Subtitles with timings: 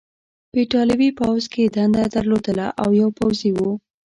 [0.51, 3.59] په ایټالوي پوځ کې یې دنده درلودله او یو پوځي و.